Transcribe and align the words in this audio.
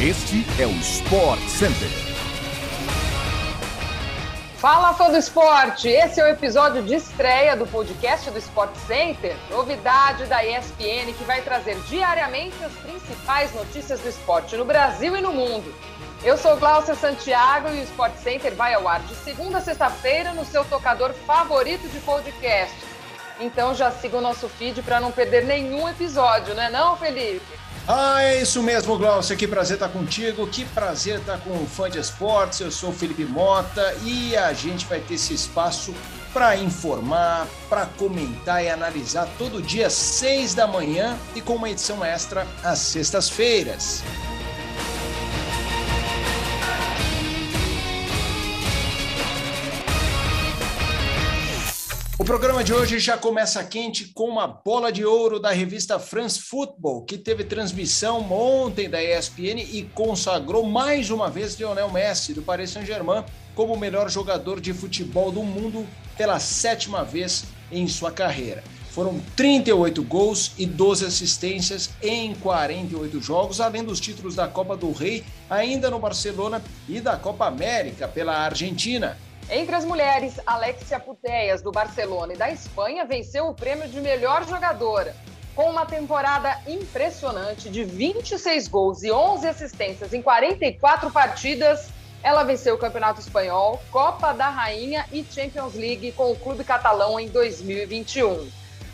Este 0.00 0.46
é 0.62 0.64
o 0.64 0.70
Sport 0.70 1.40
Center. 1.48 1.88
Fala 4.58 4.94
fã 4.94 5.10
do 5.10 5.16
esporte! 5.16 5.88
Esse 5.88 6.20
é 6.20 6.24
o 6.24 6.28
episódio 6.28 6.84
de 6.84 6.94
estreia 6.94 7.56
do 7.56 7.66
podcast 7.66 8.30
do 8.30 8.38
Sport 8.38 8.76
Center, 8.86 9.34
novidade 9.50 10.26
da 10.26 10.44
ESPN 10.44 11.12
que 11.18 11.24
vai 11.24 11.42
trazer 11.42 11.76
diariamente 11.88 12.54
as 12.62 12.72
principais 12.74 13.52
notícias 13.52 13.98
do 13.98 14.08
esporte 14.08 14.56
no 14.56 14.64
Brasil 14.64 15.16
e 15.16 15.20
no 15.20 15.32
mundo. 15.32 15.74
Eu 16.22 16.38
sou 16.38 16.56
Glaucia 16.56 16.94
Santiago 16.94 17.68
e 17.70 17.80
o 17.80 17.82
Sport 17.82 18.14
Center 18.18 18.54
vai 18.54 18.74
ao 18.74 18.86
ar 18.86 19.00
de 19.00 19.16
segunda 19.16 19.58
a 19.58 19.60
sexta-feira 19.60 20.32
no 20.32 20.44
seu 20.44 20.64
tocador 20.64 21.12
favorito 21.26 21.88
de 21.88 21.98
podcast. 21.98 22.76
Então 23.40 23.74
já 23.74 23.90
siga 23.90 24.18
o 24.18 24.20
nosso 24.20 24.48
feed 24.48 24.80
para 24.80 25.00
não 25.00 25.10
perder 25.10 25.44
nenhum 25.44 25.88
episódio, 25.88 26.54
né 26.54 26.70
não, 26.70 26.96
Felipe? 26.96 27.67
Ah, 27.90 28.22
é 28.22 28.42
isso 28.42 28.62
mesmo, 28.62 28.98
Glaucia. 28.98 29.34
Que 29.34 29.48
prazer 29.48 29.76
estar 29.76 29.88
contigo. 29.88 30.46
Que 30.46 30.62
prazer 30.66 31.20
estar 31.20 31.38
com 31.38 31.62
o 31.62 31.66
fã 31.66 31.88
de 31.88 31.98
esportes. 31.98 32.60
Eu 32.60 32.70
sou 32.70 32.90
o 32.90 32.92
Felipe 32.92 33.24
Mota 33.24 33.94
e 34.04 34.36
a 34.36 34.52
gente 34.52 34.84
vai 34.84 35.00
ter 35.00 35.14
esse 35.14 35.32
espaço 35.32 35.94
para 36.30 36.54
informar, 36.54 37.46
para 37.66 37.86
comentar 37.86 38.62
e 38.62 38.68
analisar 38.68 39.26
todo 39.38 39.62
dia, 39.62 39.88
seis 39.88 40.54
da 40.54 40.66
manhã 40.66 41.18
e 41.34 41.40
com 41.40 41.54
uma 41.54 41.70
edição 41.70 42.04
extra 42.04 42.46
às 42.62 42.78
sextas-feiras. 42.78 44.02
Programa 52.28 52.62
de 52.62 52.74
hoje 52.74 52.98
já 52.98 53.16
começa 53.16 53.64
quente 53.64 54.08
com 54.08 54.24
uma 54.24 54.46
bola 54.46 54.92
de 54.92 55.02
ouro 55.02 55.40
da 55.40 55.50
revista 55.50 55.98
France 55.98 56.38
Football, 56.38 57.06
que 57.06 57.16
teve 57.16 57.42
transmissão 57.42 58.30
ontem 58.30 58.86
da 58.86 59.02
ESPN 59.02 59.62
e 59.62 59.88
consagrou 59.94 60.66
mais 60.66 61.08
uma 61.08 61.30
vez 61.30 61.54
Lionel 61.54 61.90
Messi, 61.90 62.34
do 62.34 62.42
Paris 62.42 62.68
Saint-Germain, 62.68 63.24
como 63.54 63.72
o 63.72 63.78
melhor 63.78 64.10
jogador 64.10 64.60
de 64.60 64.74
futebol 64.74 65.32
do 65.32 65.42
mundo 65.42 65.86
pela 66.18 66.38
sétima 66.38 67.02
vez 67.02 67.44
em 67.72 67.88
sua 67.88 68.12
carreira. 68.12 68.62
Foram 68.90 69.18
38 69.34 70.02
gols 70.02 70.52
e 70.58 70.66
12 70.66 71.06
assistências 71.06 71.88
em 72.02 72.34
48 72.34 73.22
jogos, 73.22 73.58
além 73.58 73.82
dos 73.82 74.00
títulos 74.00 74.34
da 74.34 74.46
Copa 74.46 74.76
do 74.76 74.92
Rei, 74.92 75.24
ainda 75.48 75.88
no 75.88 75.98
Barcelona, 75.98 76.62
e 76.86 77.00
da 77.00 77.16
Copa 77.16 77.46
América 77.46 78.06
pela 78.06 78.36
Argentina. 78.36 79.16
Entre 79.50 79.74
as 79.74 79.84
mulheres, 79.84 80.38
Alexia 80.46 81.00
Putellas, 81.00 81.62
do 81.62 81.72
Barcelona 81.72 82.34
e 82.34 82.36
da 82.36 82.50
Espanha, 82.50 83.06
venceu 83.06 83.48
o 83.48 83.54
prêmio 83.54 83.88
de 83.88 83.98
melhor 83.98 84.46
jogadora. 84.46 85.16
Com 85.54 85.70
uma 85.70 85.86
temporada 85.86 86.60
impressionante 86.66 87.70
de 87.70 87.82
26 87.82 88.68
gols 88.68 89.02
e 89.02 89.10
11 89.10 89.48
assistências 89.48 90.12
em 90.12 90.20
44 90.20 91.10
partidas, 91.10 91.88
ela 92.22 92.42
venceu 92.42 92.74
o 92.74 92.78
Campeonato 92.78 93.20
Espanhol, 93.20 93.80
Copa 93.90 94.34
da 94.34 94.50
Rainha 94.50 95.06
e 95.10 95.24
Champions 95.24 95.74
League 95.74 96.12
com 96.12 96.30
o 96.30 96.36
clube 96.36 96.62
catalão 96.62 97.18
em 97.18 97.28
2021. 97.28 98.50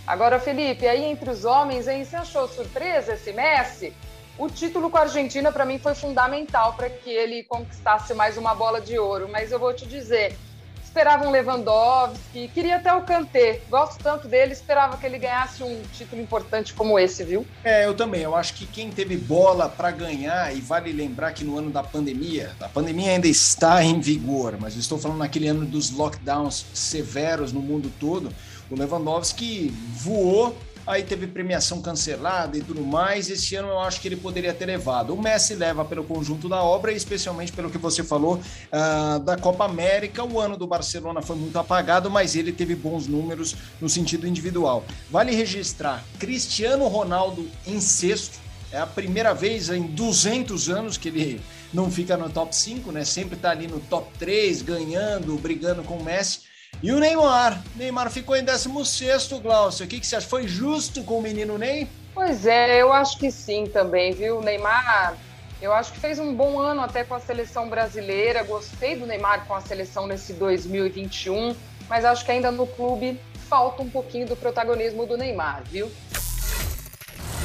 Agora, 0.06 0.38
Felipe, 0.38 0.86
aí 0.86 1.02
entre 1.04 1.30
os 1.30 1.44
homens, 1.44 1.88
hein, 1.88 2.04
você 2.04 2.14
achou 2.14 2.46
surpresa 2.46 3.14
esse 3.14 3.32
Messi? 3.32 3.92
O 4.36 4.48
título 4.48 4.90
com 4.90 4.96
a 4.96 5.02
Argentina, 5.02 5.52
para 5.52 5.64
mim, 5.64 5.78
foi 5.78 5.94
fundamental 5.94 6.72
para 6.74 6.90
que 6.90 7.08
ele 7.08 7.44
conquistasse 7.44 8.12
mais 8.14 8.36
uma 8.36 8.52
bola 8.52 8.80
de 8.80 8.98
ouro. 8.98 9.28
Mas 9.30 9.52
eu 9.52 9.60
vou 9.60 9.72
te 9.72 9.86
dizer, 9.86 10.36
esperava 10.82 11.24
um 11.24 11.30
Lewandowski, 11.30 12.48
queria 12.52 12.76
até 12.76 12.92
o 12.92 13.02
Kanté. 13.02 13.60
Gosto 13.70 14.02
tanto 14.02 14.26
dele, 14.26 14.52
esperava 14.52 14.96
que 14.96 15.06
ele 15.06 15.18
ganhasse 15.18 15.62
um 15.62 15.82
título 15.92 16.20
importante 16.20 16.74
como 16.74 16.98
esse, 16.98 17.22
viu? 17.22 17.46
É, 17.62 17.86
eu 17.86 17.94
também. 17.94 18.22
Eu 18.22 18.34
acho 18.34 18.54
que 18.54 18.66
quem 18.66 18.90
teve 18.90 19.16
bola 19.16 19.68
para 19.68 19.92
ganhar, 19.92 20.52
e 20.52 20.60
vale 20.60 20.92
lembrar 20.92 21.32
que 21.32 21.44
no 21.44 21.56
ano 21.56 21.70
da 21.70 21.84
pandemia, 21.84 22.56
a 22.60 22.68
pandemia 22.68 23.12
ainda 23.12 23.28
está 23.28 23.84
em 23.84 24.00
vigor, 24.00 24.56
mas 24.60 24.74
estou 24.74 24.98
falando 24.98 25.18
naquele 25.18 25.46
ano 25.46 25.64
dos 25.64 25.92
lockdowns 25.92 26.66
severos 26.74 27.52
no 27.52 27.60
mundo 27.60 27.92
todo, 28.00 28.30
o 28.68 28.76
Lewandowski 28.76 29.68
voou 29.94 30.56
aí 30.86 31.02
teve 31.02 31.26
premiação 31.26 31.80
cancelada 31.80 32.56
e 32.56 32.62
tudo 32.62 32.82
mais. 32.82 33.30
Esse 33.30 33.54
ano 33.56 33.68
eu 33.68 33.80
acho 33.80 34.00
que 34.00 34.08
ele 34.08 34.16
poderia 34.16 34.52
ter 34.52 34.66
levado. 34.66 35.14
O 35.14 35.20
Messi 35.20 35.54
leva 35.54 35.84
pelo 35.84 36.04
conjunto 36.04 36.48
da 36.48 36.62
obra, 36.62 36.92
especialmente 36.92 37.52
pelo 37.52 37.70
que 37.70 37.78
você 37.78 38.02
falou 38.02 38.36
uh, 38.36 39.18
da 39.20 39.36
Copa 39.36 39.64
América. 39.64 40.24
O 40.24 40.40
ano 40.40 40.56
do 40.56 40.66
Barcelona 40.66 41.22
foi 41.22 41.36
muito 41.36 41.58
apagado, 41.58 42.10
mas 42.10 42.34
ele 42.34 42.52
teve 42.52 42.74
bons 42.74 43.06
números 43.06 43.56
no 43.80 43.88
sentido 43.88 44.26
individual. 44.26 44.84
Vale 45.10 45.34
registrar 45.34 46.04
Cristiano 46.18 46.86
Ronaldo 46.88 47.48
em 47.66 47.80
sexto. 47.80 48.38
É 48.70 48.78
a 48.78 48.86
primeira 48.86 49.32
vez 49.32 49.68
em 49.68 49.82
200 49.82 50.68
anos 50.68 50.96
que 50.98 51.08
ele 51.08 51.40
não 51.72 51.90
fica 51.90 52.16
no 52.16 52.28
top 52.28 52.54
5, 52.54 52.90
né? 52.92 53.04
Sempre 53.04 53.36
está 53.36 53.50
ali 53.50 53.66
no 53.66 53.78
top 53.78 54.10
3, 54.18 54.62
ganhando, 54.62 55.36
brigando 55.36 55.82
com 55.82 55.96
o 55.96 56.04
Messi. 56.04 56.40
E 56.82 56.92
o 56.92 57.00
Neymar? 57.00 57.62
Neymar 57.76 58.10
ficou 58.10 58.36
em 58.36 58.44
16, 58.44 59.40
Glaucio. 59.42 59.84
O 59.84 59.88
que, 59.88 60.00
que 60.00 60.06
você 60.06 60.16
acha? 60.16 60.26
Foi 60.26 60.46
justo 60.46 61.02
com 61.02 61.18
o 61.18 61.22
menino 61.22 61.56
Ney? 61.56 61.88
Pois 62.14 62.46
é, 62.46 62.80
eu 62.80 62.92
acho 62.92 63.18
que 63.18 63.30
sim 63.30 63.66
também, 63.66 64.12
viu? 64.12 64.38
O 64.38 64.42
Neymar, 64.42 65.16
eu 65.60 65.72
acho 65.72 65.92
que 65.92 65.98
fez 65.98 66.18
um 66.18 66.34
bom 66.34 66.58
ano 66.58 66.80
até 66.80 67.02
com 67.02 67.14
a 67.14 67.20
seleção 67.20 67.68
brasileira. 67.68 68.42
Gostei 68.44 68.96
do 68.96 69.06
Neymar 69.06 69.46
com 69.46 69.54
a 69.54 69.60
seleção 69.60 70.06
nesse 70.06 70.32
2021, 70.34 71.56
mas 71.88 72.04
acho 72.04 72.24
que 72.24 72.30
ainda 72.30 72.50
no 72.50 72.66
clube 72.66 73.18
falta 73.48 73.82
um 73.82 73.90
pouquinho 73.90 74.26
do 74.26 74.36
protagonismo 74.36 75.06
do 75.06 75.16
Neymar, 75.16 75.62
viu? 75.64 75.90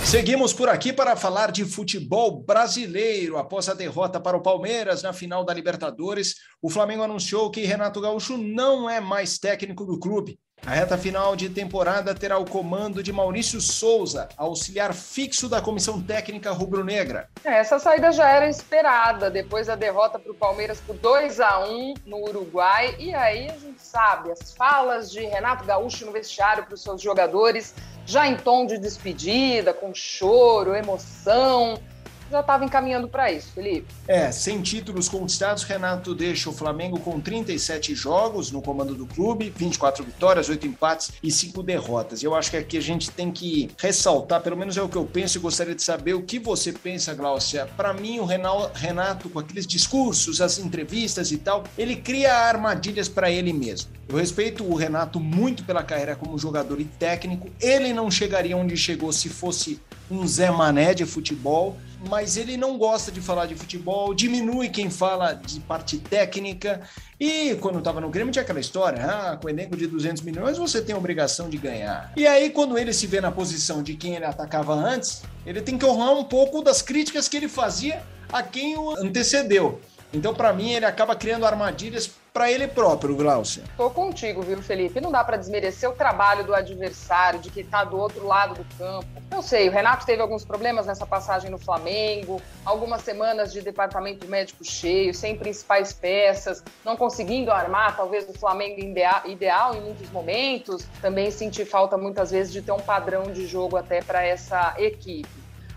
Seguimos 0.10 0.52
por 0.52 0.70
aqui 0.70 0.92
para 0.92 1.16
falar 1.16 1.52
de 1.52 1.64
futebol 1.64 2.42
brasileiro. 2.42 3.38
Após 3.38 3.70
a 3.70 3.76
derrota 3.76 4.20
para 4.20 4.36
o 4.36 4.42
Palmeiras 4.42 5.04
na 5.04 5.14
final 5.14 5.46
da 5.46 5.54
Libertadores, 5.54 6.34
o 6.60 6.68
Flamengo 6.68 7.04
anunciou 7.04 7.52
que 7.52 7.64
Renato 7.64 8.02
Gaúcho 8.02 8.36
não 8.36 8.90
é 8.90 9.00
mais 9.00 9.38
técnico 9.38 9.86
do 9.86 10.00
clube. 10.00 10.40
A 10.66 10.72
reta 10.72 10.98
final 10.98 11.36
de 11.36 11.48
temporada 11.48 12.14
terá 12.16 12.40
o 12.40 12.44
comando 12.44 13.04
de 13.04 13.14
Maurício 13.14 13.62
Souza, 13.62 14.28
auxiliar 14.36 14.96
fixo 14.96 15.48
da 15.48 15.62
comissão 15.62 16.02
técnica 16.02 16.52
rubro-negra. 16.52 17.30
É, 17.46 17.60
essa 17.60 17.78
saída 17.78 18.12
já 18.12 18.28
era 18.30 18.50
esperada 18.50 19.30
depois 19.30 19.68
da 19.68 19.76
derrota 19.76 20.18
para 20.18 20.32
o 20.32 20.36
Palmeiras 20.36 20.82
por 20.82 20.96
2 20.96 21.40
a 21.40 21.60
1 21.68 21.94
no 22.08 22.18
Uruguai. 22.28 22.96
E 22.98 23.14
aí 23.14 23.48
a 23.48 23.58
gente 23.58 23.82
sabe, 23.82 24.32
as 24.32 24.54
falas 24.54 25.12
de 25.12 25.22
Renato 25.22 25.64
Gaúcho 25.66 26.04
no 26.04 26.12
vestiário 26.12 26.66
para 26.66 26.74
os 26.74 26.82
seus 26.82 27.00
jogadores, 27.00 27.76
já 28.10 28.28
em 28.28 28.36
tom 28.36 28.66
de 28.66 28.80
despedida, 28.80 29.72
com 29.72 29.94
choro, 29.94 30.76
emoção 30.76 31.80
já 32.30 32.40
estava 32.42 32.66
encaminhando 32.66 33.08
para 33.08 33.32
isso, 33.32 33.52
Felipe. 33.54 33.88
É, 34.08 34.32
sem 34.32 34.62
títulos 34.62 35.10
conquistados, 35.10 35.64
Renato 35.64 36.14
deixa 36.14 36.50
o 36.50 36.54
Flamengo 36.54 37.00
com 37.00 37.20
37 37.20 37.96
jogos 37.96 38.52
no 38.52 38.62
comando 38.62 38.94
do 38.94 39.06
clube, 39.06 39.54
24 39.56 40.04
vitórias, 40.04 40.50
8 40.50 40.68
empates 40.68 41.12
e 41.24 41.32
5 41.32 41.64
derrotas. 41.64 42.24
Eu 42.24 42.36
acho 42.36 42.52
que 42.52 42.58
aqui 42.58 42.78
a 42.78 42.82
gente 42.82 43.10
tem 43.12 43.32
que 43.32 43.70
ressaltar, 43.78 44.42
pelo 44.42 44.58
menos 44.58 44.78
é 44.78 44.82
o 44.82 44.90
que 44.90 44.98
eu 44.98 45.06
penso 45.06 45.38
e 45.38 45.42
gostaria 45.42 45.76
de 45.76 45.84
saber 45.84 46.14
o 46.14 46.24
que 46.24 46.40
você 46.40 46.72
pensa, 46.72 47.14
Glaucia. 47.14 47.68
Para 47.78 47.94
mim, 47.94 48.20
o 48.20 48.26
Renato, 48.26 49.30
com 49.30 49.40
aqueles 49.40 49.66
discursos, 49.66 50.42
as 50.42 50.60
entrevistas 50.60 51.32
e 51.32 51.38
tal, 51.38 51.64
ele 51.78 51.96
cria 51.96 52.34
armadilhas 52.34 53.08
para 53.08 53.32
ele 53.32 53.54
mesmo. 53.54 54.00
Eu 54.08 54.18
respeito 54.18 54.64
o 54.64 54.76
Renato 54.76 55.20
muito 55.20 55.64
pela 55.64 55.84
carreira 55.84 56.16
como 56.16 56.38
jogador 56.38 56.82
e 56.82 56.86
técnico. 56.86 57.48
Ele 57.62 57.94
não 57.94 58.10
chegaria 58.10 58.58
onde 58.58 58.76
chegou 58.76 59.12
se 59.12 59.30
fosse 59.30 59.80
um 60.10 60.28
Zé 60.28 60.50
Mané 60.50 60.96
de 60.96 61.06
futebol, 61.06 61.78
mas 62.08 62.38
ele 62.38 62.56
não 62.56 62.78
gosta 62.78 63.12
de 63.12 63.20
falar 63.20 63.46
de 63.46 63.56
futebol, 63.56 64.14
diminui 64.14 64.70
quem 64.70 64.90
fala 64.90 65.34
de 65.34 65.60
parte 65.60 65.98
técnica. 65.98 66.82
E 67.20 67.56
quando 67.56 67.80
estava 67.80 68.00
no 68.00 68.10
Grêmio 68.10 68.32
tinha 68.32 68.44
aquela 68.44 68.60
história, 68.60 69.04
ah, 69.04 69.38
com 69.38 69.50
elenco 69.50 69.76
de 69.76 69.88
200 69.88 70.24
milhões 70.24 70.58
você 70.58 70.82
tem 70.82 70.96
obrigação 70.96 71.50
de 71.50 71.58
ganhar. 71.58 72.12
E 72.16 72.26
aí 72.26 72.50
quando 72.50 72.78
ele 72.78 72.94
se 72.94 73.06
vê 73.08 73.20
na 73.20 73.32
posição 73.32 73.84
de 73.84 73.96
quem 73.96 74.16
ele 74.16 74.26
atacava 74.26 74.74
antes, 74.74 75.24
ele 75.46 75.62
tem 75.62 75.78
que 75.78 75.86
honrar 75.86 76.14
um 76.14 76.24
pouco 76.24 76.62
das 76.62 76.82
críticas 76.82 77.28
que 77.28 77.36
ele 77.36 77.50
fazia 77.50 78.02
a 78.32 78.42
quem 78.42 78.78
o 78.78 78.92
antecedeu. 78.92 79.82
Então, 80.12 80.34
para 80.34 80.52
mim, 80.52 80.72
ele 80.72 80.86
acaba 80.86 81.16
criando 81.16 81.46
armadilhas 81.46 82.10
para 82.34 82.52
ele 82.52 82.68
próprio, 82.68 83.16
Glaucia. 83.16 83.64
Tô 83.78 83.90
contigo, 83.92 84.42
viu, 84.42 84.62
Felipe? 84.62 85.00
Não 85.00 85.12
dá 85.12 85.24
para 85.24 85.38
desmerecer 85.38 85.90
o 85.90 85.94
trabalho 85.94 86.44
do 86.44 86.54
adversário, 86.54 87.40
de 87.40 87.52
que 87.52 87.64
tá 87.64 87.84
do 87.84 87.98
outro 87.98 88.26
lado 88.26 88.56
do 88.56 88.66
campo. 88.76 89.08
Eu 89.40 89.44
sei, 89.44 89.70
o 89.70 89.72
Renato 89.72 90.06
teve 90.06 90.22
alguns 90.22 90.44
problemas 90.44 90.86
nessa 90.86 91.06
passagem 91.06 91.50
no 91.50 91.58
Flamengo, 91.58 92.42
algumas 92.66 93.02
semanas 93.04 93.54
de 93.54 93.62
departamento 93.62 94.28
médico 94.28 94.66
cheio, 94.66 95.14
sem 95.14 95.34
principais 95.34 95.94
peças, 95.94 96.62
não 96.84 96.98
conseguindo 96.98 97.50
armar 97.50 97.96
talvez 97.96 98.28
o 98.28 98.34
Flamengo 98.38 98.82
ideal 99.26 99.74
em 99.74 99.80
muitos 99.80 100.12
momentos. 100.12 100.86
Também 101.02 101.32
senti 101.32 101.64
falta 101.64 101.98
muitas 101.98 102.32
vezes 102.32 102.52
de 102.52 102.62
ter 102.62 102.74
um 102.74 102.82
padrão 102.82 103.32
de 103.32 103.48
jogo 103.48 103.78
até 103.78 104.02
para 104.02 104.22
essa 104.26 104.76
equipe. 104.78 105.30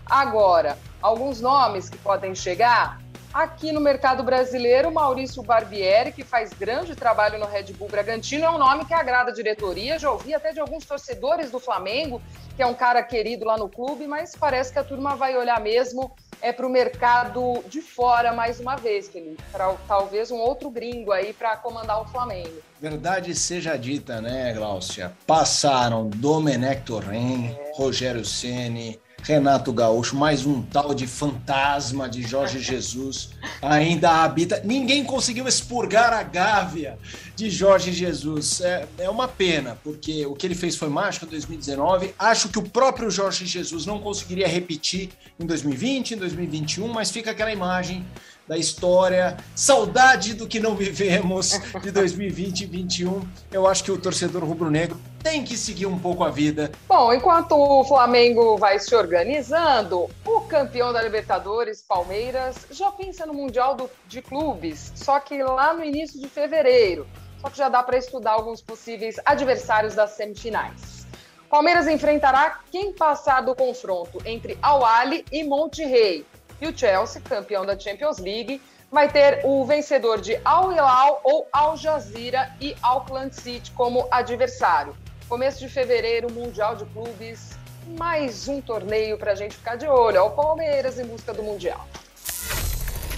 Agora, 0.05 0.77
alguns 1.01 1.39
nomes 1.39 1.89
que 1.89 1.97
podem 1.99 2.35
chegar, 2.35 2.99
Aqui 3.33 3.71
no 3.71 3.81
mercado 3.81 4.21
brasileiro, 4.21 4.91
Maurício 4.91 5.41
Barbieri, 5.41 6.11
que 6.11 6.23
faz 6.23 6.53
grande 6.53 6.95
trabalho 6.95 7.39
no 7.39 7.47
Red 7.47 7.73
Bull 7.73 7.89
Bragantino, 7.89 8.45
é 8.45 8.49
um 8.51 8.59
nome 8.59 8.85
que 8.85 8.93
agrada 8.93 9.31
a 9.31 9.33
diretoria. 9.33 9.97
Já 9.97 10.11
ouvi 10.11 10.35
até 10.35 10.53
de 10.53 10.59
alguns 10.59 10.85
torcedores 10.85 11.49
do 11.49 11.59
Flamengo, 11.59 12.21
que 12.55 12.61
é 12.61 12.67
um 12.67 12.75
cara 12.75 13.01
querido 13.01 13.43
lá 13.43 13.57
no 13.57 13.67
clube, 13.67 14.05
mas 14.05 14.35
parece 14.35 14.71
que 14.71 14.77
a 14.77 14.83
turma 14.83 15.15
vai 15.15 15.35
olhar 15.35 15.59
mesmo 15.59 16.13
é 16.43 16.51
para 16.51 16.67
o 16.67 16.69
mercado 16.69 17.63
de 17.69 17.81
fora 17.81 18.33
mais 18.33 18.59
uma 18.59 18.75
vez, 18.75 19.07
Felipe, 19.07 19.41
para 19.49 19.73
talvez 19.87 20.29
um 20.29 20.35
outro 20.35 20.69
gringo 20.69 21.13
aí 21.13 21.31
para 21.31 21.55
comandar 21.55 22.01
o 22.01 22.05
Flamengo. 22.05 22.61
Verdade 22.81 23.33
seja 23.33 23.77
dita, 23.77 24.19
né, 24.19 24.51
Glaucia? 24.51 25.13
Passaram 25.25 26.09
Domenech 26.09 26.81
Torren, 26.81 27.47
é. 27.47 27.71
Rogério 27.75 28.25
Ceni, 28.25 28.99
Renato 29.23 29.71
Gaúcho, 29.71 30.17
mais 30.17 30.45
um 30.45 30.61
tal 30.61 30.93
de 30.93 31.07
fantasma 31.07 32.09
de 32.09 32.21
Jorge 32.21 32.59
Jesus 32.59 33.29
ainda 33.61 34.21
habita. 34.21 34.61
Ninguém 34.65 35.01
conseguiu 35.05 35.47
expurgar 35.47 36.11
a 36.11 36.21
gávea 36.23 36.99
de 37.33 37.49
Jorge 37.49 37.93
Jesus. 37.93 38.59
É, 38.59 38.85
é 38.97 39.09
uma 39.09 39.29
pena, 39.29 39.77
porque 39.81 40.25
o 40.25 40.35
que 40.35 40.45
ele 40.45 40.55
fez 40.55 40.75
foi 40.75 40.89
mágico 40.89 41.25
em 41.25 41.29
2019. 41.29 42.13
Acho 42.19 42.49
que 42.49 42.59
o 42.59 42.63
próprio 42.63 43.09
Jorge 43.09 43.45
Jesus 43.45 43.85
não 43.85 43.97
conseguiria 43.99 44.47
repetir 44.47 45.11
em 45.39 45.45
2020, 45.45 46.15
em 46.15 46.17
2021, 46.17 46.85
mas 46.89 47.09
fica 47.09 47.31
aquela 47.31 47.51
imagem 47.53 48.05
da 48.47 48.57
história, 48.57 49.37
saudade 49.55 50.33
do 50.33 50.47
que 50.47 50.59
não 50.59 50.75
vivemos 50.75 51.59
de 51.81 51.91
2020 51.91 52.61
e 52.61 52.67
2021. 52.67 53.27
Eu 53.51 53.67
acho 53.67 53.83
que 53.83 53.91
o 53.91 53.97
torcedor 53.97 54.43
rubro-negro 54.43 54.99
tem 55.21 55.43
que 55.43 55.55
seguir 55.55 55.85
um 55.85 55.97
pouco 55.97 56.23
a 56.23 56.29
vida. 56.29 56.71
Bom, 56.87 57.13
enquanto 57.13 57.53
o 57.53 57.83
Flamengo 57.85 58.57
vai 58.57 58.77
se 58.79 58.93
organizando, 58.93 60.09
o 60.25 60.41
campeão 60.41 60.91
da 60.91 61.01
Libertadores, 61.01 61.81
Palmeiras, 61.81 62.67
já 62.69 62.91
pensa 62.91 63.25
no 63.25 63.33
Mundial 63.33 63.75
do, 63.75 63.89
de 64.07 64.21
Clubes, 64.21 64.91
só 64.95 65.19
que 65.19 65.41
lá 65.41 65.73
no 65.73 65.83
início 65.83 66.19
de 66.19 66.27
fevereiro. 66.27 67.07
Só 67.39 67.49
que 67.49 67.57
já 67.57 67.69
dá 67.69 67.83
para 67.83 67.97
estudar 67.97 68.31
alguns 68.31 68.61
possíveis 68.61 69.15
adversários 69.25 69.95
das 69.95 70.11
semifinais. 70.11 71.05
Palmeiras 71.49 71.87
enfrentará 71.87 72.59
quem 72.71 72.93
passar 72.93 73.41
do 73.41 73.55
confronto 73.55 74.19
entre 74.25 74.57
Al 74.61 74.83
Ahly 74.83 75.23
e 75.31 75.43
Monte 75.43 75.83
Rei. 75.85 76.25
E 76.61 76.67
o 76.67 76.77
Chelsea, 76.77 77.21
campeão 77.21 77.65
da 77.65 77.77
Champions 77.77 78.19
League, 78.19 78.61
vai 78.91 79.11
ter 79.11 79.41
o 79.43 79.65
vencedor 79.65 80.21
de 80.21 80.39
Al 80.45 80.71
Hilal 80.71 81.19
ou 81.23 81.47
Al 81.51 81.75
Jazeera 81.75 82.55
e 82.61 82.75
Auckland 82.81 83.35
City 83.35 83.71
como 83.71 84.07
adversário. 84.11 84.95
Começo 85.27 85.59
de 85.59 85.67
fevereiro, 85.67 86.31
Mundial 86.31 86.75
de 86.75 86.85
Clubes, 86.85 87.57
mais 87.97 88.47
um 88.47 88.61
torneio 88.61 89.17
para 89.17 89.31
a 89.31 89.35
gente 89.35 89.55
ficar 89.55 89.75
de 89.75 89.87
olho. 89.87 90.17
É 90.17 90.21
o 90.21 90.29
Palmeiras 90.29 90.99
em 90.99 91.05
busca 91.05 91.33
do 91.33 91.41
Mundial. 91.41 91.87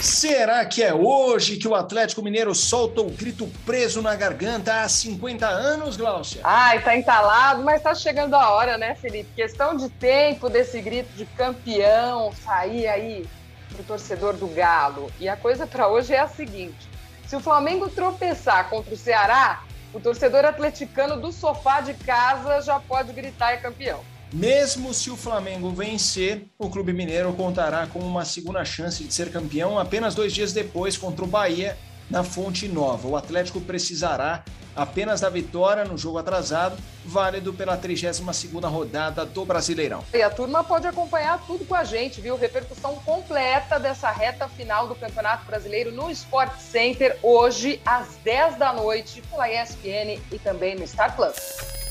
Será 0.06 0.64
que 0.64 0.84
é 0.84 0.94
hoje 0.94 1.58
que 1.58 1.68
o 1.68 1.74
Atlético 1.74 2.22
Mineiro 2.22 2.54
solta 2.54 3.02
o 3.02 3.10
grito 3.10 3.52
preso 3.66 4.04
na 4.04 4.16
garganta 4.16 4.82
há 4.82 4.88
50 4.88 5.48
anos, 5.48 5.98
Glaucia? 5.98 6.42
Ai, 6.44 6.80
tá 6.84 6.96
entalado, 6.96 7.64
mas 7.64 7.82
tá 7.82 7.96
chegando 7.96 8.36
a 8.36 8.52
hora, 8.52 8.78
né, 8.78 8.94
Felipe? 8.94 9.32
Questão 9.36 9.76
de 9.76 9.90
tempo 9.90 10.48
desse 10.48 10.80
grito 10.80 11.12
de 11.16 11.26
campeão 11.26 12.32
sair 12.46 12.88
aí 12.88 13.28
pro 13.74 13.84
torcedor 13.84 14.36
do 14.36 14.46
Galo. 14.46 15.12
E 15.20 15.28
a 15.28 15.36
coisa 15.36 15.66
para 15.66 15.88
hoje 15.88 16.14
é 16.14 16.20
a 16.20 16.28
seguinte: 16.28 16.88
se 17.26 17.36
o 17.36 17.40
Flamengo 17.40 17.90
tropeçar 17.90 18.70
contra 18.70 18.94
o 18.94 18.98
Ceará, 18.98 19.64
o 19.92 20.00
torcedor 20.00 20.46
atleticano 20.46 21.20
do 21.20 21.32
sofá 21.32 21.82
de 21.82 21.96
casa 21.96 22.62
já 22.62 22.80
pode 22.80 23.12
gritar 23.12 23.54
é 23.54 23.58
campeão. 23.58 24.02
Mesmo 24.34 24.94
se 24.94 25.10
o 25.10 25.16
Flamengo 25.16 25.70
vencer, 25.72 26.46
o 26.58 26.70
Clube 26.70 26.94
Mineiro 26.94 27.32
contará 27.34 27.88
com 27.88 28.00
uma 28.00 28.26
segunda 28.26 28.66
chance 28.66 29.04
de 29.04 29.14
ser 29.14 29.32
campeão 29.32 29.78
apenas 29.80 30.16
dois 30.16 30.34
dias 30.34 30.52
depois 30.52 30.98
contra 30.98 31.24
o 31.24 31.28
Bahia 31.28 31.78
na 32.10 32.24
Fonte 32.24 32.68
Nova. 32.68 33.08
O 33.08 33.16
Atlético 33.16 33.62
precisará 33.62 34.44
apenas 34.76 35.22
da 35.22 35.30
vitória 35.30 35.86
no 35.86 35.98
jogo 35.98 36.18
atrasado, 36.18 36.76
válido 37.06 37.54
pela 37.54 37.78
32ª 37.78 38.68
rodada 38.70 39.26
do 39.26 39.46
Brasileirão. 39.46 40.04
E 40.14 40.22
a 40.22 40.30
turma 40.30 40.64
pode 40.64 40.86
acompanhar 40.86 41.42
tudo 41.48 41.64
com 41.66 41.76
a 41.76 41.84
gente, 41.84 42.20
viu? 42.20 42.36
Repercussão 42.36 42.96
completa 43.06 43.80
dessa 43.80 44.12
reta 44.12 44.50
final 44.50 44.88
do 44.88 44.96
Campeonato 44.96 45.46
Brasileiro 45.46 45.92
no 45.92 46.12
Sport 46.12 46.60
Center 46.60 47.18
hoje 47.24 47.80
às 47.86 48.18
10 48.24 48.58
da 48.58 48.74
noite 48.74 49.22
pela 49.30 49.50
ESPN 49.50 50.20
e 50.32 50.40
também 50.40 50.76
no 50.76 50.86
Star 50.86 51.16
Plus. 51.16 51.85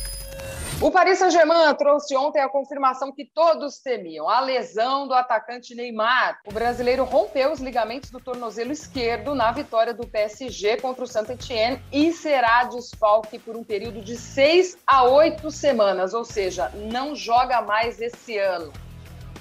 O 0.84 0.90
Paris 0.90 1.18
Saint-Germain 1.18 1.72
trouxe 1.76 2.14
ontem 2.16 2.40
a 2.40 2.48
confirmação 2.48 3.10
que 3.10 3.24
todos 3.24 3.78
temiam, 3.78 4.28
a 4.28 4.40
lesão 4.40 5.08
do 5.08 5.14
atacante 5.14 5.74
Neymar. 5.74 6.40
O 6.46 6.52
brasileiro 6.52 7.04
rompeu 7.04 7.52
os 7.52 7.60
ligamentos 7.60 8.10
do 8.10 8.20
tornozelo 8.20 8.72
esquerdo 8.72 9.34
na 9.34 9.50
vitória 9.52 9.94
do 9.94 10.06
PSG 10.06 10.78
contra 10.78 11.04
o 11.04 11.06
Saint-Etienne 11.06 11.80
e 11.90 12.12
será 12.12 12.64
desfalque 12.64 13.38
por 13.38 13.56
um 13.56 13.64
período 13.64 14.02
de 14.02 14.16
seis 14.16 14.76
a 14.86 15.04
oito 15.04 15.50
semanas, 15.50 16.12
ou 16.12 16.24
seja, 16.24 16.68
não 16.74 17.14
joga 17.14 17.62
mais 17.62 18.00
esse 18.00 18.36
ano. 18.36 18.70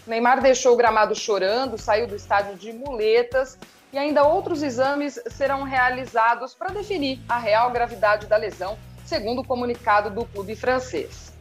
Neymar 0.08 0.42
deixou 0.42 0.74
o 0.74 0.78
gramado 0.78 1.16
chorando, 1.16 1.78
saiu 1.78 2.08
do 2.08 2.16
estádio 2.16 2.56
de 2.56 2.72
muletas 2.72 3.58
e 3.92 3.98
ainda 3.98 4.24
outros 4.24 4.64
exames 4.64 5.20
serão 5.28 5.64
realizados 5.64 6.54
para 6.54 6.74
definir 6.74 7.20
a 7.28 7.38
real 7.38 7.70
gravidade 7.72 8.28
da 8.28 8.38
lesão 8.38 8.78
segundo 9.06 9.42
o 9.42 9.44
comunicado 9.46 10.10
do 10.10 10.26
clube 10.26 10.56
francês. 10.56 11.34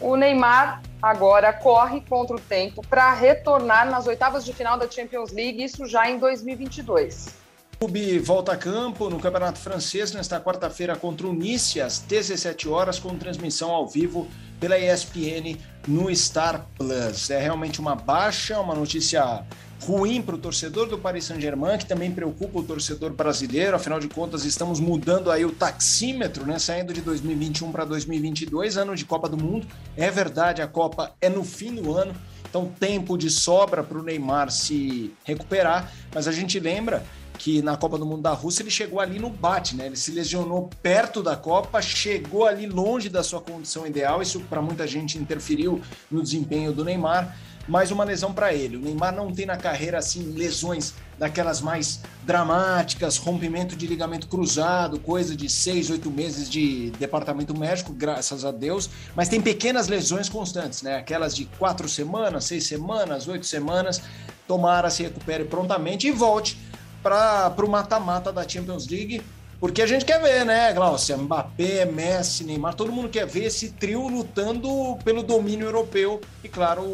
O 0.00 0.14
Neymar 0.16 0.82
agora 1.00 1.52
corre 1.52 2.02
contra 2.02 2.36
o 2.36 2.40
tempo 2.40 2.82
para 2.86 3.12
retornar 3.14 3.90
nas 3.90 4.06
oitavas 4.06 4.44
de 4.44 4.52
final 4.52 4.78
da 4.78 4.90
Champions 4.90 5.32
League, 5.32 5.62
isso 5.62 5.86
já 5.86 6.10
em 6.10 6.18
2022. 6.18 7.28
O 7.76 7.78
clube 7.80 8.18
volta 8.18 8.52
a 8.52 8.56
campo 8.56 9.10
no 9.10 9.18
Campeonato 9.18 9.58
Francês 9.58 10.10
nesta 10.12 10.40
quarta-feira 10.40 10.96
contra 10.96 11.26
o 11.26 11.32
Nice, 11.32 11.78
às 11.80 11.98
17 11.98 12.68
horas, 12.68 12.98
com 12.98 13.16
transmissão 13.18 13.70
ao 13.70 13.86
vivo 13.86 14.28
pela 14.58 14.78
ESPN 14.78 15.58
no 15.86 16.14
Star 16.14 16.66
Plus. 16.76 17.28
É 17.28 17.38
realmente 17.38 17.78
uma 17.78 17.94
baixa, 17.94 18.58
uma 18.58 18.74
notícia 18.74 19.44
ruim 19.82 20.22
para 20.22 20.34
o 20.34 20.38
torcedor 20.38 20.88
do 20.88 20.98
Paris 20.98 21.24
Saint-Germain, 21.24 21.78
que 21.78 21.86
também 21.86 22.10
preocupa 22.10 22.58
o 22.58 22.62
torcedor 22.62 23.12
brasileiro. 23.12 23.76
Afinal 23.76 24.00
de 24.00 24.08
contas, 24.08 24.44
estamos 24.44 24.80
mudando 24.80 25.30
aí 25.30 25.44
o 25.44 25.52
taxímetro, 25.52 26.46
né? 26.46 26.58
Saindo 26.58 26.92
de 26.92 27.00
2021 27.00 27.70
para 27.70 27.84
2022, 27.84 28.76
ano 28.76 28.96
de 28.96 29.04
Copa 29.04 29.28
do 29.28 29.36
Mundo. 29.36 29.66
É 29.96 30.10
verdade, 30.10 30.62
a 30.62 30.66
Copa 30.66 31.12
é 31.20 31.28
no 31.28 31.44
fim 31.44 31.74
do 31.74 31.94
ano, 31.94 32.14
então 32.48 32.66
tempo 32.80 33.16
de 33.16 33.30
sobra 33.30 33.82
para 33.82 33.98
o 33.98 34.02
Neymar 34.02 34.50
se 34.50 35.12
recuperar. 35.24 35.92
Mas 36.14 36.26
a 36.26 36.32
gente 36.32 36.58
lembra 36.58 37.04
que 37.36 37.60
na 37.60 37.76
Copa 37.76 37.98
do 37.98 38.06
Mundo 38.06 38.22
da 38.22 38.32
Rússia 38.32 38.62
ele 38.62 38.70
chegou 38.70 38.98
ali 38.98 39.18
no 39.18 39.28
bate, 39.28 39.76
né? 39.76 39.86
Ele 39.86 39.96
se 39.96 40.10
lesionou 40.10 40.70
perto 40.82 41.22
da 41.22 41.36
Copa, 41.36 41.82
chegou 41.82 42.46
ali 42.46 42.66
longe 42.66 43.08
da 43.08 43.22
sua 43.22 43.40
condição 43.40 43.86
ideal. 43.86 44.22
Isso 44.22 44.40
para 44.40 44.62
muita 44.62 44.86
gente 44.86 45.18
interferiu 45.18 45.80
no 46.10 46.22
desempenho 46.22 46.72
do 46.72 46.82
Neymar 46.82 47.36
mais 47.68 47.90
uma 47.90 48.04
lesão 48.04 48.32
para 48.32 48.54
ele. 48.54 48.76
O 48.76 48.80
Neymar 48.80 49.14
não 49.14 49.32
tem 49.32 49.46
na 49.46 49.56
carreira 49.56 49.98
assim 49.98 50.32
lesões 50.32 50.94
daquelas 51.18 51.60
mais 51.60 52.00
dramáticas, 52.22 53.16
rompimento 53.16 53.74
de 53.74 53.86
ligamento 53.86 54.28
cruzado, 54.28 55.00
coisa 55.00 55.34
de 55.34 55.48
seis, 55.48 55.90
oito 55.90 56.10
meses 56.10 56.48
de 56.48 56.90
departamento 56.98 57.56
médico, 57.56 57.92
graças 57.92 58.44
a 58.44 58.50
Deus, 58.50 58.90
mas 59.14 59.28
tem 59.28 59.40
pequenas 59.40 59.88
lesões 59.88 60.28
constantes, 60.28 60.82
né? 60.82 60.96
Aquelas 60.96 61.34
de 61.34 61.46
quatro 61.58 61.88
semanas, 61.88 62.44
seis 62.44 62.66
semanas, 62.66 63.26
oito 63.28 63.46
semanas. 63.46 64.02
Tomara 64.46 64.90
se 64.90 65.02
recupere 65.02 65.44
prontamente 65.44 66.06
e 66.06 66.12
volte 66.12 66.58
para 67.02 67.54
o 67.58 67.68
mata-mata 67.68 68.32
da 68.32 68.46
Champions 68.48 68.86
League 68.86 69.22
porque 69.58 69.80
a 69.80 69.86
gente 69.86 70.04
quer 70.04 70.20
ver, 70.20 70.44
né, 70.44 70.72
Glaucia? 70.72 71.16
Mbappé, 71.16 71.84
Messi, 71.86 72.44
Neymar, 72.44 72.74
todo 72.74 72.92
mundo 72.92 73.08
quer 73.08 73.26
ver 73.26 73.44
esse 73.44 73.72
trio 73.72 74.06
lutando 74.06 74.96
pelo 75.04 75.22
domínio 75.22 75.66
europeu. 75.66 76.20
E, 76.44 76.48
claro, 76.48 76.84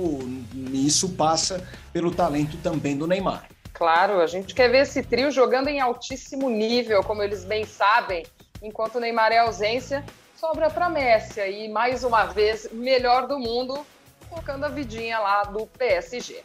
isso 0.73 1.11
passa 1.11 1.67
pelo 1.93 2.11
talento 2.11 2.57
também 2.59 2.97
do 2.97 3.07
Neymar. 3.07 3.49
Claro, 3.73 4.21
a 4.21 4.27
gente 4.27 4.55
quer 4.55 4.71
ver 4.71 4.83
esse 4.83 5.03
trio 5.03 5.31
jogando 5.31 5.69
em 5.69 5.81
altíssimo 5.81 6.49
nível, 6.49 7.03
como 7.03 7.23
eles 7.23 7.45
bem 7.45 7.65
sabem. 7.65 8.25
Enquanto 8.63 8.97
o 8.97 9.01
Neymar 9.01 9.33
é 9.33 9.39
ausência, 9.39 10.05
sobra 10.39 10.71
para 10.71 10.89
Messi. 10.89 11.41
E, 11.41 11.69
mais 11.69 12.05
uma 12.05 12.27
vez, 12.27 12.69
melhor 12.73 13.27
do 13.27 13.39
mundo, 13.41 13.85
colocando 14.29 14.65
a 14.65 14.69
vidinha 14.69 15.19
lá 15.19 15.43
do 15.43 15.67
PSG. 15.67 16.43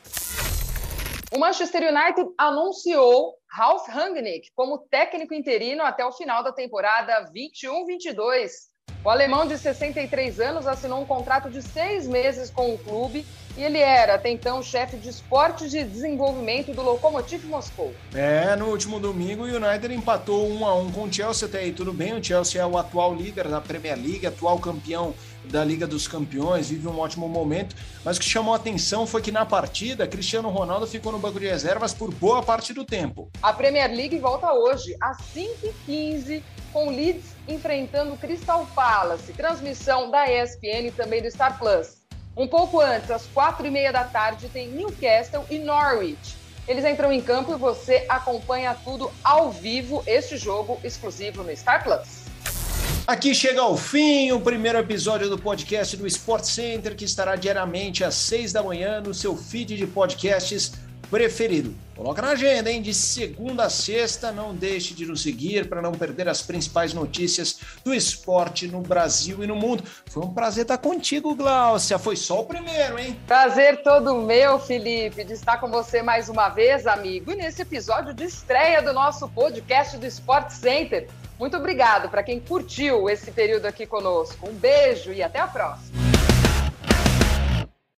O 1.29 1.39
Manchester 1.39 1.83
United 1.83 2.29
anunciou 2.37 3.35
Ralf 3.49 3.85
Rangnick 3.89 4.49
como 4.55 4.77
técnico 4.77 5.33
interino 5.33 5.83
até 5.83 6.05
o 6.05 6.11
final 6.13 6.41
da 6.41 6.53
temporada 6.53 7.29
21-22. 7.33 8.49
O 9.03 9.09
alemão 9.09 9.45
de 9.45 9.57
63 9.57 10.39
anos 10.39 10.65
assinou 10.65 11.01
um 11.01 11.05
contrato 11.05 11.49
de 11.49 11.61
seis 11.61 12.07
meses 12.07 12.49
com 12.49 12.73
o 12.73 12.77
clube 12.77 13.25
e 13.57 13.63
ele 13.63 13.77
era, 13.77 14.15
até 14.15 14.29
então, 14.29 14.63
chefe 14.63 14.97
de 14.97 15.09
esportes 15.09 15.69
de 15.69 15.83
desenvolvimento 15.83 16.73
do 16.73 16.81
Lokomotiv 16.81 17.43
Moscou. 17.45 17.93
É, 18.13 18.55
no 18.55 18.67
último 18.67 18.99
domingo 18.99 19.43
o 19.43 19.47
United 19.47 19.93
empatou 19.93 20.47
1 20.47 20.65
a 20.65 20.75
1 20.75 20.91
com 20.91 21.03
o 21.03 21.13
Chelsea, 21.13 21.47
até 21.47 21.59
aí 21.59 21.73
tudo 21.73 21.91
bem, 21.91 22.13
o 22.13 22.23
Chelsea 22.23 22.61
é 22.61 22.65
o 22.65 22.77
atual 22.77 23.13
líder 23.13 23.47
da 23.49 23.59
Premier 23.59 23.97
League, 23.97 24.25
atual 24.25 24.59
campeão 24.59 25.13
da 25.47 25.63
Liga 25.63 25.87
dos 25.87 26.07
Campeões, 26.07 26.69
vive 26.69 26.87
um 26.87 26.99
ótimo 26.99 27.27
momento, 27.27 27.75
mas 28.03 28.17
o 28.17 28.19
que 28.19 28.29
chamou 28.29 28.53
a 28.53 28.57
atenção 28.57 29.07
foi 29.07 29.21
que 29.21 29.31
na 29.31 29.45
partida, 29.45 30.07
Cristiano 30.07 30.49
Ronaldo 30.49 30.85
ficou 30.85 31.11
no 31.11 31.19
banco 31.19 31.39
de 31.39 31.47
reservas 31.47 31.93
por 31.93 32.13
boa 32.13 32.43
parte 32.43 32.73
do 32.73 32.85
tempo. 32.85 33.29
A 33.41 33.53
Premier 33.53 33.89
League 33.89 34.19
volta 34.19 34.53
hoje, 34.53 34.95
às 35.01 35.17
5h15, 35.33 36.43
com 36.71 36.89
Leeds 36.89 37.35
enfrentando 37.47 38.15
Crystal 38.17 38.67
Palace, 38.75 39.33
transmissão 39.33 40.11
da 40.11 40.29
ESPN 40.29 40.87
e 40.87 40.91
também 40.91 41.21
do 41.21 41.31
Star 41.31 41.57
Plus. 41.57 41.97
Um 42.35 42.47
pouco 42.47 42.79
antes, 42.79 43.09
às 43.09 43.25
quatro 43.25 43.65
e 43.65 43.71
meia 43.71 43.91
da 43.91 44.03
tarde, 44.03 44.47
tem 44.49 44.67
Newcastle 44.67 45.43
e 45.49 45.57
Norwich. 45.57 46.35
Eles 46.67 46.85
entram 46.85 47.11
em 47.11 47.21
campo 47.21 47.53
e 47.53 47.57
você 47.57 48.05
acompanha 48.09 48.75
tudo 48.83 49.09
ao 49.23 49.49
vivo, 49.49 50.03
este 50.05 50.37
jogo 50.37 50.79
exclusivo 50.83 51.41
no 51.41 51.55
Star 51.55 51.83
Plus. 51.83 52.26
Aqui 53.07 53.33
chega 53.33 53.61
ao 53.61 53.77
fim 53.77 54.33
o 54.33 54.41
primeiro 54.41 54.77
episódio 54.77 55.29
do 55.29 55.37
podcast 55.37 55.95
do 55.95 56.05
Sport 56.07 56.43
Center, 56.43 56.93
que 56.93 57.05
estará 57.05 57.37
diariamente 57.37 58.03
às 58.03 58.15
seis 58.15 58.51
da 58.51 58.61
manhã 58.61 58.99
no 58.99 59.13
seu 59.13 59.33
feed 59.33 59.77
de 59.77 59.87
podcasts 59.87 60.73
preferido. 61.09 61.73
Coloca 61.95 62.21
na 62.21 62.31
agenda, 62.31 62.69
hein? 62.69 62.81
De 62.81 62.93
segunda 62.93 63.63
a 63.63 63.69
sexta, 63.69 64.29
não 64.29 64.53
deixe 64.53 64.93
de 64.93 65.05
nos 65.05 65.21
seguir 65.21 65.69
para 65.69 65.81
não 65.81 65.93
perder 65.93 66.27
as 66.27 66.41
principais 66.41 66.93
notícias 66.93 67.61
do 67.81 67.93
esporte 67.93 68.67
no 68.67 68.81
Brasil 68.81 69.41
e 69.41 69.47
no 69.47 69.55
mundo. 69.55 69.85
Foi 70.07 70.25
um 70.25 70.33
prazer 70.33 70.63
estar 70.63 70.77
contigo, 70.77 71.33
Gláucia. 71.33 71.97
Foi 71.97 72.17
só 72.17 72.41
o 72.41 72.45
primeiro, 72.45 72.99
hein? 72.99 73.17
Prazer 73.25 73.83
todo 73.83 74.15
meu, 74.15 74.59
Felipe, 74.59 75.23
de 75.23 75.31
estar 75.31 75.61
com 75.61 75.71
você 75.71 76.01
mais 76.01 76.27
uma 76.27 76.49
vez, 76.49 76.85
amigo. 76.85 77.31
E 77.31 77.35
nesse 77.37 77.61
episódio 77.61 78.13
de 78.13 78.25
estreia 78.25 78.81
do 78.81 78.91
nosso 78.91 79.29
podcast 79.29 79.95
do 79.95 80.05
Sport 80.05 80.49
Center. 80.49 81.07
Muito 81.39 81.55
obrigado 81.55 82.09
para 82.09 82.23
quem 82.23 82.39
curtiu 82.39 83.09
esse 83.09 83.31
período 83.31 83.65
aqui 83.65 83.85
conosco. 83.85 84.49
Um 84.49 84.53
beijo 84.53 85.11
e 85.13 85.21
até 85.21 85.39
a 85.39 85.47
próxima. 85.47 86.06